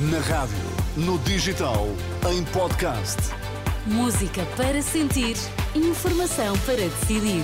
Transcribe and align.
Na 0.00 0.20
rádio, 0.20 0.54
no 0.96 1.18
digital, 1.18 1.88
em 2.30 2.44
podcast. 2.52 3.16
Música 3.84 4.46
para 4.56 4.80
sentir, 4.80 5.34
informação 5.74 6.56
para 6.58 6.76
decidir. 6.76 7.42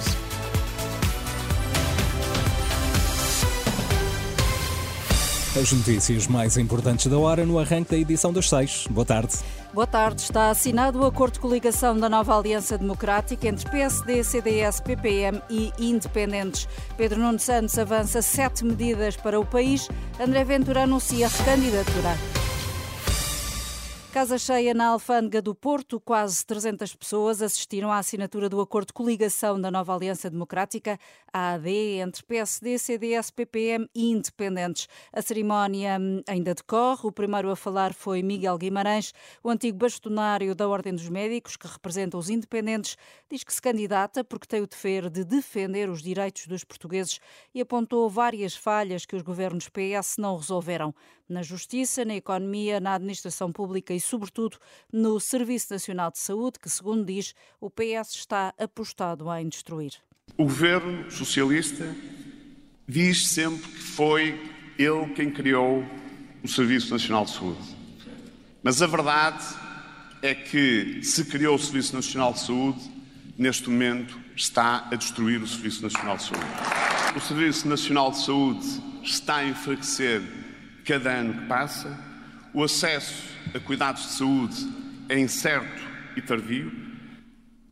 As 5.60 5.72
notícias 5.72 6.28
mais 6.28 6.56
importantes 6.56 7.08
da 7.08 7.18
hora 7.18 7.44
no 7.44 7.58
arranque 7.58 7.90
da 7.90 7.96
edição 7.96 8.32
das 8.32 8.48
seis. 8.48 8.86
Boa 8.88 9.04
tarde. 9.04 9.34
Boa 9.72 9.86
tarde. 9.88 10.22
Está 10.22 10.50
assinado 10.50 11.00
o 11.00 11.06
acordo 11.06 11.34
de 11.34 11.40
coligação 11.40 11.98
da 11.98 12.08
nova 12.08 12.38
Aliança 12.38 12.78
Democrática 12.78 13.48
entre 13.48 13.68
PSD, 13.68 14.22
CDS, 14.22 14.78
PPM 14.78 15.42
e 15.50 15.72
Independentes. 15.76 16.68
Pedro 16.96 17.18
Nuno 17.18 17.40
Santos 17.40 17.76
avança 17.76 18.22
sete 18.22 18.64
medidas 18.64 19.16
para 19.16 19.40
o 19.40 19.44
país. 19.44 19.88
André 20.20 20.44
Ventura 20.44 20.84
anuncia 20.84 21.26
recandidatura. 21.26 22.16
Casa 24.14 24.38
cheia 24.38 24.72
na 24.72 24.90
Alfândega 24.90 25.42
do 25.42 25.56
Porto, 25.56 25.98
quase 25.98 26.46
300 26.46 26.94
pessoas 26.94 27.42
assistiram 27.42 27.90
à 27.90 27.98
assinatura 27.98 28.48
do 28.48 28.60
acordo 28.60 28.86
de 28.86 28.92
coligação 28.92 29.60
da 29.60 29.72
nova 29.72 29.92
Aliança 29.92 30.30
Democrática, 30.30 31.00
AD, 31.32 31.68
entre 31.98 32.22
PSD, 32.22 32.78
CDS, 32.78 33.32
PPM 33.32 33.88
e 33.92 34.12
Independentes. 34.12 34.86
A 35.12 35.20
cerimónia 35.20 35.98
hum, 36.00 36.22
ainda 36.28 36.54
decorre. 36.54 37.08
O 37.08 37.10
primeiro 37.10 37.50
a 37.50 37.56
falar 37.56 37.92
foi 37.92 38.22
Miguel 38.22 38.56
Guimarães, 38.56 39.12
o 39.42 39.50
antigo 39.50 39.78
bastonário 39.78 40.54
da 40.54 40.68
Ordem 40.68 40.94
dos 40.94 41.08
Médicos, 41.08 41.56
que 41.56 41.66
representa 41.66 42.16
os 42.16 42.30
independentes, 42.30 42.96
diz 43.28 43.42
que 43.42 43.52
se 43.52 43.60
candidata 43.60 44.22
porque 44.22 44.46
tem 44.46 44.62
o 44.62 44.68
dever 44.68 45.10
de 45.10 45.24
defender 45.24 45.90
os 45.90 46.00
direitos 46.00 46.46
dos 46.46 46.62
portugueses 46.62 47.18
e 47.52 47.60
apontou 47.60 48.08
várias 48.08 48.54
falhas 48.54 49.04
que 49.04 49.16
os 49.16 49.22
governos 49.22 49.68
PS 49.68 50.18
não 50.18 50.36
resolveram 50.36 50.94
na 51.28 51.42
justiça, 51.42 52.04
na 52.04 52.14
economia, 52.14 52.80
na 52.80 52.94
administração 52.94 53.50
pública 53.50 53.94
e, 53.94 54.00
sobretudo, 54.00 54.58
no 54.92 55.18
Serviço 55.18 55.72
Nacional 55.72 56.10
de 56.10 56.18
Saúde, 56.18 56.58
que, 56.58 56.68
segundo 56.68 57.04
diz, 57.04 57.34
o 57.60 57.70
PS 57.70 58.14
está 58.14 58.54
apostado 58.58 59.32
em 59.34 59.48
destruir. 59.48 59.94
O 60.36 60.44
governo 60.44 61.10
socialista 61.10 61.94
diz 62.86 63.26
sempre 63.26 63.70
que 63.70 63.78
foi 63.78 64.40
ele 64.78 65.12
quem 65.14 65.30
criou 65.30 65.84
o 66.42 66.48
Serviço 66.48 66.90
Nacional 66.90 67.24
de 67.24 67.32
Saúde. 67.32 67.76
Mas 68.62 68.82
a 68.82 68.86
verdade 68.86 69.44
é 70.22 70.34
que 70.34 71.02
se 71.02 71.24
criou 71.26 71.54
o 71.54 71.58
Serviço 71.58 71.94
Nacional 71.94 72.32
de 72.32 72.40
Saúde, 72.40 72.80
neste 73.36 73.68
momento 73.68 74.18
está 74.36 74.88
a 74.90 74.96
destruir 74.96 75.40
o 75.42 75.46
Serviço 75.46 75.82
Nacional 75.82 76.16
de 76.16 76.24
Saúde. 76.24 76.46
O 77.16 77.20
Serviço 77.20 77.68
Nacional 77.68 78.10
de 78.10 78.24
Saúde 78.24 78.66
está 79.02 79.36
a 79.36 79.46
enfraquecer 79.46 80.22
cada 80.84 81.10
ano 81.10 81.34
que 81.34 81.46
passa, 81.46 81.98
o 82.52 82.62
acesso 82.62 83.24
a 83.54 83.58
cuidados 83.58 84.02
de 84.02 84.12
saúde 84.12 84.68
é 85.08 85.18
incerto 85.18 85.82
e 86.16 86.22
tardio, 86.22 86.72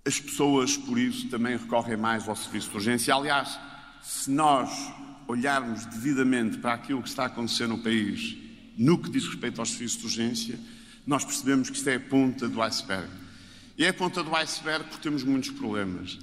as 0.04 0.18
pessoas, 0.18 0.76
por 0.76 0.98
isso, 0.98 1.28
também 1.28 1.56
recorrem 1.56 1.96
mais 1.96 2.28
ao 2.28 2.34
serviço 2.34 2.70
de 2.70 2.76
urgência. 2.76 3.14
Aliás, 3.14 3.58
se 4.02 4.30
nós 4.30 4.70
olharmos 5.28 5.86
devidamente 5.86 6.58
para 6.58 6.74
aquilo 6.74 7.02
que 7.02 7.08
está 7.08 7.24
a 7.24 7.26
acontecer 7.26 7.68
no 7.68 7.78
país, 7.78 8.36
no 8.76 8.98
que 8.98 9.10
diz 9.10 9.26
respeito 9.26 9.60
aos 9.60 9.70
serviços 9.70 9.98
de 9.98 10.06
urgência, 10.06 10.58
nós 11.06 11.24
percebemos 11.24 11.70
que 11.70 11.76
isto 11.76 11.88
é 11.88 11.96
a 11.96 12.00
ponta 12.00 12.48
do 12.48 12.60
iceberg. 12.62 13.08
E 13.78 13.84
é 13.84 13.88
a 13.88 13.94
ponta 13.94 14.22
do 14.22 14.34
iceberg 14.34 14.84
porque 14.84 15.02
temos 15.02 15.22
muitos 15.22 15.50
problemas. 15.50 16.18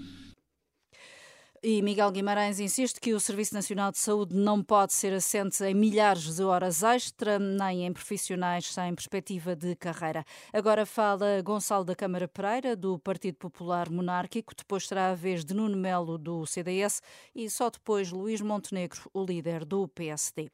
E 1.62 1.82
Miguel 1.82 2.10
Guimarães 2.12 2.58
insiste 2.62 3.02
que 3.02 3.14
o 3.14 3.20
Serviço 3.20 3.54
Nacional 3.54 3.92
de 3.92 3.98
Saúde 4.00 4.34
não 4.34 4.64
pode 4.64 4.94
ser 4.94 5.12
assente 5.12 5.62
em 5.66 5.74
milhares 5.74 6.38
de 6.38 6.42
horas 6.42 6.84
extra, 6.84 7.38
nem 7.38 7.86
em 7.86 7.92
profissionais 7.92 8.72
sem 8.74 8.96
perspectiva 8.96 9.58
de 9.58 9.76
carreira. 9.76 10.24
Agora 10.54 10.86
fala 10.86 11.42
Gonçalo 11.42 11.84
da 11.84 11.94
Câmara 11.94 12.30
Pereira, 12.30 12.78
do 12.78 12.98
Partido 12.98 13.36
Popular 13.36 13.90
Monárquico, 13.90 14.56
depois 14.56 14.88
será 14.88 15.10
a 15.12 15.16
vez 15.16 15.44
de 15.44 15.54
Nuno 15.54 15.76
Melo, 15.76 16.18
do 16.18 16.46
CDS, 16.46 17.02
e 17.36 17.50
só 17.50 17.70
depois 17.70 18.10
Luís 18.10 18.40
Montenegro, 18.40 19.10
o 19.14 19.22
líder 19.22 19.66
do 19.66 19.86
PSD. 19.90 20.50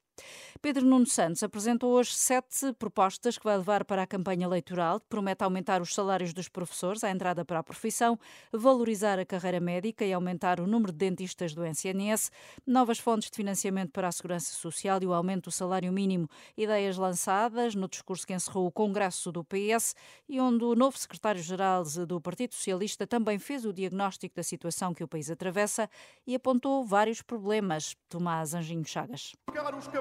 Pedro 0.62 0.84
Nuno 0.84 1.06
Santos 1.06 1.44
apresentou 1.44 1.92
hoje 1.92 2.16
sete 2.16 2.74
propostas 2.74 3.38
que 3.38 3.44
vai 3.44 3.56
levar 3.56 3.86
para 3.86 4.02
a 4.02 4.08
campanha 4.08 4.46
eleitoral. 4.46 5.00
Promete 5.00 5.44
aumentar 5.44 5.82
os 5.82 5.94
salários 5.94 6.34
dos 6.34 6.50
professores, 6.50 7.04
a 7.04 7.12
entrada 7.12 7.46
para 7.46 7.60
a 7.60 7.64
profissão, 7.64 8.18
valorizar 8.52 9.20
a 9.20 9.26
carreira 9.26 9.60
médica 9.60 10.04
e 10.04 10.12
aumentar 10.12 10.60
o 10.60 10.66
número 10.66 10.92
de 10.92 10.98
dentistas 10.98 11.54
do 11.54 11.64
NCNS, 11.64 12.32
novas 12.66 12.98
fontes 12.98 13.30
de 13.30 13.36
financiamento 13.36 13.92
para 13.92 14.08
a 14.08 14.12
segurança 14.12 14.52
social 14.54 15.00
e 15.04 15.06
o 15.06 15.14
aumento 15.14 15.46
do 15.46 15.52
salário 15.52 15.92
mínimo. 15.94 16.28
Ideias 16.58 16.98
lançadas 16.98 17.76
no 17.76 17.88
discurso 17.88 18.26
que 18.26 18.34
encerrou 18.34 18.66
o 18.66 18.72
Congresso 18.72 19.32
do 19.32 19.44
PS 19.44 19.94
e 20.28 20.40
onde 20.40 20.64
o 20.64 20.74
novo 20.74 20.98
secretário-geral 20.98 21.84
do 22.08 22.20
Partido 22.20 22.56
Socialista 22.56 23.06
também 23.06 23.38
fez 23.38 23.66
o 23.66 23.74
diagnóstico 23.74 24.36
da 24.36 24.44
situação 24.44 24.96
que 24.96 25.04
o 25.04 25.08
país 25.08 25.30
atravessa 25.30 25.88
e 26.26 26.34
apontou 26.34 26.84
vários 26.84 27.22
problemas. 27.22 27.96
Tomás 28.10 28.56
Anjinho 28.56 28.84
Chagas 28.84 29.34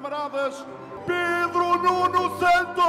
camaradas, 0.04 0.66
Pedro 1.06 1.78
Nuno 1.78 2.38
Santos! 2.38 2.84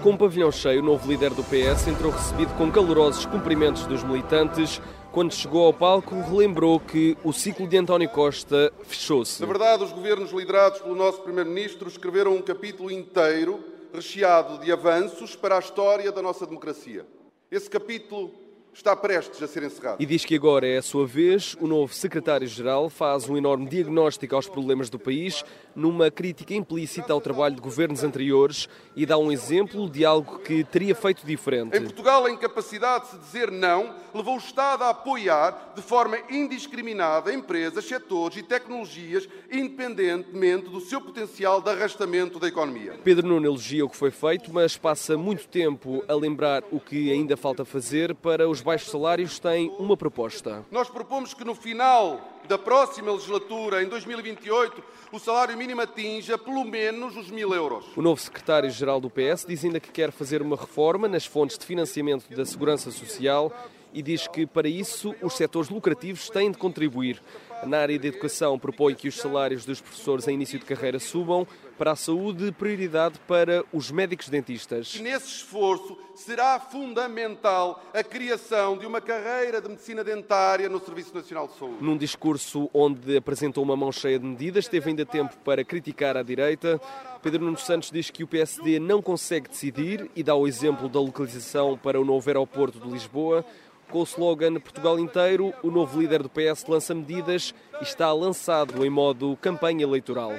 Com 0.00 0.10
o 0.10 0.12
um 0.12 0.16
pavilhão 0.16 0.52
cheio, 0.52 0.80
o 0.80 0.84
novo 0.84 1.10
líder 1.10 1.30
do 1.30 1.42
PS 1.42 1.88
entrou 1.88 2.12
recebido 2.12 2.54
com 2.54 2.70
calorosos 2.70 3.26
cumprimentos 3.26 3.84
dos 3.86 4.04
militantes. 4.04 4.80
Quando 5.10 5.34
chegou 5.34 5.66
ao 5.66 5.74
palco, 5.74 6.14
relembrou 6.20 6.78
que 6.78 7.18
o 7.24 7.32
ciclo 7.32 7.66
de 7.66 7.76
António 7.76 8.08
Costa 8.08 8.72
fechou-se. 8.84 9.40
Na 9.40 9.48
verdade, 9.48 9.82
os 9.82 9.90
governos 9.90 10.30
liderados 10.30 10.80
pelo 10.80 10.94
nosso 10.94 11.20
Primeiro-Ministro 11.22 11.88
escreveram 11.88 12.36
um 12.36 12.42
capítulo 12.42 12.88
inteiro 12.88 13.58
recheado 13.92 14.64
de 14.64 14.70
avanços 14.70 15.34
para 15.34 15.56
a 15.56 15.58
história 15.58 16.12
da 16.12 16.22
nossa 16.22 16.46
democracia. 16.46 17.04
Esse 17.50 17.68
capítulo 17.68 18.30
está 18.72 18.96
prestes 18.96 19.42
a 19.42 19.46
ser 19.46 19.62
encerrado. 19.62 20.02
E 20.02 20.06
diz 20.06 20.24
que 20.24 20.34
agora 20.34 20.66
é 20.66 20.78
a 20.78 20.82
sua 20.82 21.06
vez. 21.06 21.54
O 21.60 21.66
novo 21.66 21.92
secretário-geral 21.92 22.88
faz 22.88 23.28
um 23.28 23.36
enorme 23.36 23.68
diagnóstico 23.68 24.34
aos 24.34 24.48
problemas 24.48 24.88
do 24.88 24.98
país, 24.98 25.44
numa 25.76 26.10
crítica 26.10 26.54
implícita 26.54 27.12
ao 27.12 27.20
trabalho 27.20 27.54
de 27.54 27.60
governos 27.60 28.02
anteriores 28.02 28.68
e 28.96 29.04
dá 29.04 29.18
um 29.18 29.30
exemplo 29.30 29.88
de 29.88 30.04
algo 30.04 30.38
que 30.38 30.64
teria 30.64 30.94
feito 30.94 31.26
diferente. 31.26 31.76
Em 31.76 31.82
Portugal, 31.82 32.24
a 32.24 32.30
incapacidade 32.30 33.04
de 33.04 33.10
se 33.10 33.18
dizer 33.18 33.50
não 33.50 33.94
levou 34.14 34.34
o 34.34 34.38
Estado 34.38 34.84
a 34.84 34.90
apoiar 34.90 35.72
de 35.74 35.82
forma 35.82 36.18
indiscriminada 36.30 37.32
empresas, 37.32 37.84
setores 37.84 38.38
e 38.38 38.42
tecnologias, 38.42 39.28
independentemente 39.50 40.68
do 40.68 40.80
seu 40.80 41.00
potencial 41.00 41.60
de 41.60 41.70
arrastamento 41.70 42.38
da 42.38 42.48
economia. 42.48 42.98
Pedro 43.04 43.26
Nuno 43.26 43.46
elogia 43.46 43.84
o 43.84 43.88
que 43.88 43.96
foi 43.96 44.10
feito, 44.10 44.52
mas 44.52 44.76
passa 44.76 45.16
muito 45.16 45.46
tempo 45.48 46.02
a 46.08 46.14
lembrar 46.14 46.62
o 46.70 46.80
que 46.80 47.10
ainda 47.10 47.36
falta 47.36 47.64
fazer 47.64 48.14
para 48.14 48.48
os 48.48 48.61
baixos 48.62 48.90
salários 48.90 49.38
têm 49.38 49.74
uma 49.78 49.96
proposta. 49.96 50.64
Nós 50.70 50.88
propomos 50.88 51.34
que 51.34 51.44
no 51.44 51.54
final 51.54 52.20
da 52.48 52.58
próxima 52.58 53.12
legislatura, 53.12 53.82
em 53.82 53.88
2028, 53.88 54.82
o 55.12 55.18
salário 55.18 55.56
mínimo 55.56 55.80
atinja 55.80 56.36
pelo 56.36 56.64
menos 56.64 57.16
os 57.16 57.30
mil 57.30 57.54
euros. 57.54 57.84
O 57.96 58.02
novo 58.02 58.20
secretário-geral 58.20 59.00
do 59.00 59.10
PS 59.10 59.44
diz 59.46 59.64
ainda 59.64 59.78
que 59.78 59.90
quer 59.90 60.10
fazer 60.10 60.42
uma 60.42 60.56
reforma 60.56 61.06
nas 61.08 61.24
fontes 61.24 61.56
de 61.58 61.66
financiamento 61.66 62.28
da 62.34 62.44
segurança 62.44 62.90
social 62.90 63.52
e 63.92 64.02
diz 64.02 64.26
que, 64.26 64.46
para 64.46 64.68
isso, 64.68 65.14
os 65.22 65.34
setores 65.34 65.68
lucrativos 65.68 66.30
têm 66.30 66.50
de 66.50 66.58
contribuir. 66.58 67.22
Na 67.64 67.78
área 67.78 67.96
da 67.96 68.08
educação, 68.08 68.58
propõe 68.58 68.92
que 68.94 69.06
os 69.06 69.16
salários 69.16 69.64
dos 69.64 69.80
professores 69.80 70.26
em 70.26 70.34
início 70.34 70.58
de 70.58 70.64
carreira 70.64 70.98
subam. 70.98 71.46
Para 71.78 71.92
a 71.92 71.96
saúde, 71.96 72.50
prioridade 72.52 73.20
para 73.26 73.64
os 73.72 73.90
médicos 73.90 74.28
dentistas. 74.28 74.94
E 74.96 75.02
nesse 75.02 75.26
esforço 75.26 75.96
será 76.14 76.58
fundamental 76.58 77.82
a 77.94 78.02
criação 78.02 78.76
de 78.76 78.84
uma 78.84 79.00
carreira 79.00 79.60
de 79.60 79.68
medicina 79.68 80.02
dentária 80.02 80.68
no 80.68 80.80
Serviço 80.80 81.14
Nacional 81.14 81.48
de 81.48 81.54
Saúde. 81.54 81.76
Num 81.80 81.96
discurso 81.96 82.68
onde 82.74 83.16
apresentou 83.16 83.62
uma 83.62 83.76
mão 83.76 83.92
cheia 83.92 84.18
de 84.18 84.26
medidas, 84.26 84.66
teve 84.68 84.90
ainda 84.90 85.06
tempo 85.06 85.36
para 85.44 85.64
criticar 85.64 86.16
a 86.16 86.22
direita. 86.22 86.80
Pedro 87.22 87.44
Nuno 87.44 87.58
Santos 87.58 87.90
diz 87.90 88.10
que 88.10 88.24
o 88.24 88.28
PSD 88.28 88.80
não 88.80 89.00
consegue 89.00 89.48
decidir 89.48 90.10
e 90.14 90.22
dá 90.22 90.34
o 90.34 90.46
exemplo 90.48 90.88
da 90.88 91.00
localização 91.00 91.78
para 91.78 92.00
o 92.00 92.04
novo 92.04 92.28
aeroporto 92.28 92.80
de 92.80 92.88
Lisboa. 92.88 93.44
Com 93.92 94.00
o 94.00 94.04
slogan 94.04 94.54
Portugal 94.54 94.98
inteiro, 94.98 95.52
o 95.62 95.70
novo 95.70 96.00
líder 96.00 96.22
do 96.22 96.30
PS 96.30 96.64
lança 96.66 96.94
medidas 96.94 97.54
e 97.78 97.84
está 97.84 98.10
lançado 98.10 98.82
em 98.86 98.88
modo 98.88 99.36
campanha 99.36 99.82
eleitoral. 99.82 100.32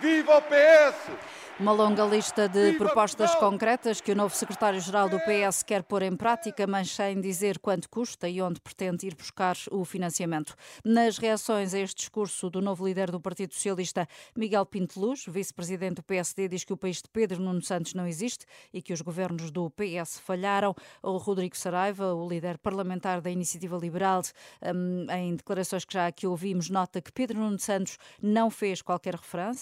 Viva 0.00 0.36
o 0.36 0.42
PS! 0.42 1.39
Uma 1.60 1.72
longa 1.72 2.06
lista 2.06 2.48
de 2.48 2.72
propostas 2.78 3.34
concretas 3.34 4.00
que 4.00 4.12
o 4.12 4.16
novo 4.16 4.34
secretário-geral 4.34 5.10
do 5.10 5.18
PS 5.18 5.62
quer 5.62 5.82
pôr 5.82 6.00
em 6.00 6.16
prática, 6.16 6.66
mas 6.66 6.90
sem 6.90 7.20
dizer 7.20 7.58
quanto 7.58 7.86
custa 7.90 8.26
e 8.30 8.40
onde 8.40 8.58
pretende 8.62 9.06
ir 9.06 9.14
buscar 9.14 9.54
o 9.70 9.84
financiamento. 9.84 10.54
Nas 10.82 11.18
reações 11.18 11.74
a 11.74 11.78
este 11.78 11.98
discurso 11.98 12.48
do 12.48 12.62
novo 12.62 12.86
líder 12.86 13.10
do 13.10 13.20
Partido 13.20 13.52
Socialista, 13.52 14.08
Miguel 14.34 14.64
Pinteluz, 14.64 15.26
vice-presidente 15.28 15.96
do 15.96 16.02
PSD, 16.02 16.48
diz 16.48 16.64
que 16.64 16.72
o 16.72 16.78
país 16.78 17.02
de 17.02 17.10
Pedro 17.12 17.42
Nuno 17.42 17.60
Santos 17.60 17.92
não 17.92 18.06
existe 18.06 18.46
e 18.72 18.80
que 18.80 18.94
os 18.94 19.02
governos 19.02 19.50
do 19.50 19.68
PS 19.68 20.18
falharam. 20.18 20.74
O 21.02 21.18
Rodrigo 21.18 21.58
Saraiva, 21.58 22.14
o 22.14 22.26
líder 22.26 22.56
parlamentar 22.56 23.20
da 23.20 23.30
Iniciativa 23.30 23.76
Liberal, 23.76 24.22
hum, 24.74 25.06
em 25.10 25.36
declarações 25.36 25.84
que 25.84 25.92
já 25.92 26.06
aqui 26.06 26.26
ouvimos, 26.26 26.70
nota 26.70 27.02
que 27.02 27.12
Pedro 27.12 27.38
Nuno 27.38 27.58
Santos 27.58 27.98
não 28.22 28.48
fez 28.48 28.80
qualquer 28.80 29.14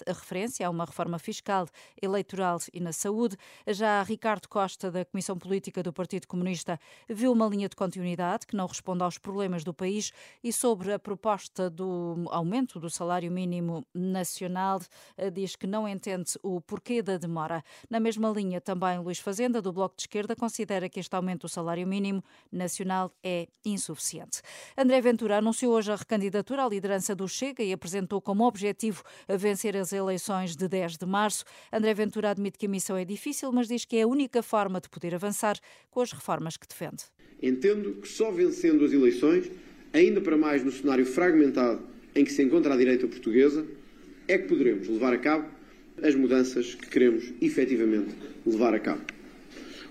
referência 0.06 0.64
a 0.64 0.70
uma 0.70 0.84
reforma 0.84 1.18
fiscal 1.18 1.66
eleitoral 2.00 2.58
e 2.72 2.80
na 2.80 2.92
saúde. 2.92 3.36
Já 3.66 4.02
Ricardo 4.02 4.48
Costa, 4.48 4.90
da 4.90 5.04
Comissão 5.04 5.38
Política 5.38 5.82
do 5.82 5.92
Partido 5.92 6.26
Comunista, 6.26 6.78
viu 7.08 7.32
uma 7.32 7.46
linha 7.46 7.68
de 7.68 7.76
continuidade 7.76 8.46
que 8.46 8.56
não 8.56 8.66
responde 8.66 9.02
aos 9.02 9.18
problemas 9.18 9.64
do 9.64 9.74
país 9.74 10.12
e 10.42 10.52
sobre 10.52 10.92
a 10.92 10.98
proposta 10.98 11.70
do 11.70 12.26
aumento 12.30 12.78
do 12.80 12.90
salário 12.90 13.30
mínimo 13.30 13.84
nacional, 13.94 14.80
eh, 15.16 15.30
diz 15.30 15.56
que 15.56 15.66
não 15.66 15.88
entende 15.88 16.32
o 16.42 16.60
porquê 16.60 17.02
da 17.02 17.16
demora. 17.16 17.62
Na 17.88 18.00
mesma 18.00 18.30
linha, 18.30 18.60
também 18.60 18.98
Luís 18.98 19.18
Fazenda, 19.18 19.62
do 19.62 19.72
Bloco 19.72 19.96
de 19.96 20.02
Esquerda, 20.02 20.34
considera 20.34 20.88
que 20.88 21.00
este 21.00 21.14
aumento 21.14 21.42
do 21.42 21.48
salário 21.48 21.86
mínimo 21.86 22.22
nacional 22.50 23.12
é 23.22 23.48
insuficiente. 23.64 24.42
André 24.76 25.00
Ventura 25.00 25.38
anunciou 25.38 25.74
hoje 25.74 25.92
a 25.92 25.96
recandidatura 25.96 26.64
à 26.64 26.68
liderança 26.68 27.14
do 27.14 27.28
Chega 27.28 27.62
e 27.62 27.72
apresentou 27.72 28.20
como 28.20 28.46
objetivo 28.46 29.02
vencer 29.28 29.76
as 29.76 29.92
eleições 29.92 30.56
de 30.56 30.68
10 30.68 30.96
de 30.96 31.06
março. 31.06 31.44
André 31.78 31.94
Ventura 31.94 32.30
admite 32.30 32.58
que 32.58 32.66
a 32.66 32.68
missão 32.68 32.96
é 32.96 33.04
difícil, 33.04 33.52
mas 33.52 33.68
diz 33.68 33.84
que 33.84 33.98
é 33.98 34.02
a 34.02 34.06
única 34.08 34.42
forma 34.42 34.80
de 34.80 34.88
poder 34.88 35.14
avançar 35.14 35.56
com 35.92 36.00
as 36.00 36.10
reformas 36.10 36.56
que 36.56 36.66
defende. 36.66 37.04
Entendo 37.40 38.00
que 38.02 38.08
só 38.08 38.32
vencendo 38.32 38.84
as 38.84 38.92
eleições, 38.92 39.48
ainda 39.92 40.20
para 40.20 40.36
mais 40.36 40.64
no 40.64 40.72
cenário 40.72 41.06
fragmentado 41.06 41.80
em 42.16 42.24
que 42.24 42.32
se 42.32 42.42
encontra 42.42 42.74
a 42.74 42.76
direita 42.76 43.06
portuguesa, 43.06 43.64
é 44.26 44.36
que 44.36 44.48
poderemos 44.48 44.88
levar 44.88 45.12
a 45.12 45.18
cabo 45.18 45.48
as 46.02 46.16
mudanças 46.16 46.74
que 46.74 46.88
queremos 46.88 47.32
efetivamente 47.40 48.12
levar 48.44 48.74
a 48.74 48.80
cabo. 48.80 49.02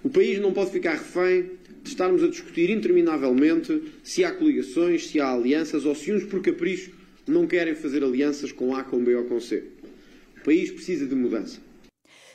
O 0.04 0.10
país 0.10 0.40
não 0.40 0.52
pode 0.52 0.72
ficar 0.72 0.92
refém 0.92 1.52
de 1.84 1.90
estarmos 1.90 2.22
a 2.22 2.28
discutir 2.28 2.70
interminavelmente 2.70 3.94
se 4.04 4.26
há 4.26 4.34
coligações, 4.34 5.08
se 5.08 5.22
há 5.22 5.32
alianças 5.32 5.86
ou 5.86 5.96
se 5.96 6.12
uns 6.12 6.26
por 6.26 6.42
capricho 6.42 6.92
não 7.26 7.48
querem 7.48 7.76
fazer 7.76 8.04
alianças 8.04 8.52
com 8.52 8.76
A, 8.76 8.84
com 8.84 9.02
B 9.02 9.16
ou 9.16 9.24
com 9.24 9.40
C 9.40 9.78
país 10.48 10.72
precisa 10.72 11.06
de 11.06 11.14
mudança. 11.14 11.60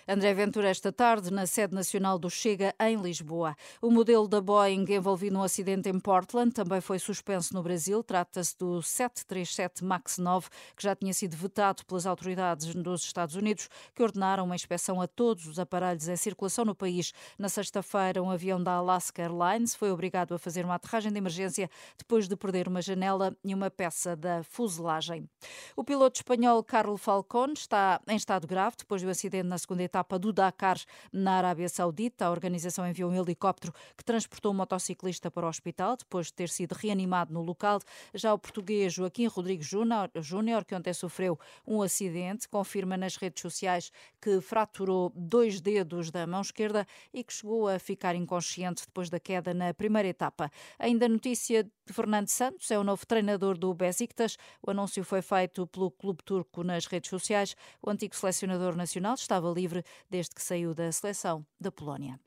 André 0.07 0.35
Ventura, 0.35 0.69
esta 0.69 0.91
tarde, 0.91 1.33
na 1.33 1.47
sede 1.47 1.75
nacional 1.75 2.19
do 2.19 2.29
Chega, 2.29 2.75
em 2.81 2.97
Lisboa. 2.97 3.55
O 3.81 3.89
modelo 3.89 4.27
da 4.27 4.41
Boeing 4.41 4.85
envolvido 4.89 5.37
num 5.37 5.45
acidente 5.45 5.89
em 5.89 6.01
Portland 6.01 6.51
também 6.51 6.81
foi 6.81 6.99
suspenso 6.99 7.55
no 7.55 7.63
Brasil. 7.63 8.03
Trata-se 8.03 8.59
do 8.59 8.83
737 8.83 9.85
MAX 9.85 10.19
9, 10.19 10.49
que 10.77 10.83
já 10.83 10.97
tinha 10.97 11.15
sido 11.15 11.37
vetado 11.37 11.87
pelas 11.87 12.05
autoridades 12.05 12.75
dos 12.75 13.05
Estados 13.05 13.37
Unidos, 13.37 13.69
que 13.95 14.03
ordenaram 14.03 14.45
uma 14.45 14.57
inspeção 14.57 15.01
a 15.01 15.07
todos 15.07 15.47
os 15.47 15.61
aparelhos 15.61 16.09
em 16.09 16.17
circulação 16.17 16.65
no 16.65 16.75
país. 16.75 17.13
Na 17.39 17.49
sexta-feira, 17.49 18.21
um 18.21 18.31
avião 18.31 18.61
da 18.61 18.73
Alaska 18.73 19.23
Airlines 19.23 19.77
foi 19.77 19.93
obrigado 19.93 20.35
a 20.35 20.39
fazer 20.39 20.65
uma 20.65 20.75
aterragem 20.75 21.13
de 21.13 21.19
emergência 21.19 21.71
depois 21.97 22.27
de 22.27 22.35
perder 22.35 22.67
uma 22.67 22.83
janela 22.83 23.37
e 23.45 23.55
uma 23.55 23.71
peça 23.71 24.17
da 24.17 24.43
fuselagem. 24.43 25.31
O 25.77 25.85
piloto 25.85 26.19
espanhol 26.19 26.65
Carlos 26.65 27.01
Falcón 27.01 27.53
está 27.53 28.01
em 28.09 28.17
estado 28.17 28.49
grave 28.49 28.75
depois 28.79 29.01
do 29.01 29.09
acidente 29.09 29.47
na 29.47 29.59
segunda 29.59 29.92
etapa 29.93 30.19
do 30.19 30.33
Dakar 30.33 30.79
na 31.13 31.35
Arábia 31.35 31.69
Saudita. 31.69 32.25
A 32.25 32.31
organização 32.31 32.89
enviou 32.89 33.11
um 33.11 33.15
helicóptero 33.15 33.75
que 33.95 34.03
transportou 34.03 34.51
um 34.51 34.55
motociclista 34.55 35.31
para 35.31 35.45
o 35.45 35.49
hospital 35.51 35.99
depois 35.99 36.29
de 36.29 36.33
ter 36.33 36.49
sido 36.49 36.73
reanimado 36.73 37.35
no 37.35 37.43
local. 37.43 37.79
Já 38.15 38.33
o 38.33 38.39
português 38.39 38.95
Joaquim 38.95 39.27
Rodrigues 39.27 39.67
Júnior, 39.67 40.65
que 40.65 40.75
ontem 40.75 40.95
sofreu 40.95 41.39
um 41.67 41.83
acidente, 41.83 42.49
confirma 42.49 42.97
nas 42.97 43.17
redes 43.17 43.43
sociais 43.43 43.93
que 44.19 44.41
fraturou 44.41 45.13
dois 45.15 45.61
dedos 45.61 46.11
da 46.11 46.27
mão 46.27 46.41
esquerda 46.41 46.87
e 47.13 47.23
que 47.23 47.33
chegou 47.33 47.69
a 47.69 47.79
ficar 47.79 48.15
inconsciente 48.15 48.87
depois 48.87 49.11
da 49.11 49.21
queda 49.21 49.53
na 49.53 49.75
primeira 49.75 50.09
etapa. 50.09 50.51
Ainda 50.79 51.07
notícia 51.07 51.65
de 51.65 51.93
Fernando 51.93 52.29
Santos, 52.29 52.71
é 52.71 52.79
o 52.79 52.85
novo 52.85 53.05
treinador 53.07 53.59
do 53.59 53.75
Besiktas. 53.75 54.39
O 54.63 54.71
anúncio 54.71 55.05
foi 55.05 55.21
feito 55.21 55.67
pelo 55.67 55.91
clube 55.91 56.23
turco 56.25 56.65
nas 56.65 56.87
redes 56.87 57.11
sociais. 57.11 57.55
O 57.83 57.91
antigo 57.91 58.17
selecionador 58.17 58.75
nacional 58.75 59.15
estava 59.15 59.51
livre 59.51 59.82
desde 60.11 60.35
que 60.35 60.43
saiu 60.43 60.75
da 60.75 60.91
seleção 60.93 61.45
da 61.61 61.71
Polónia. 61.71 62.19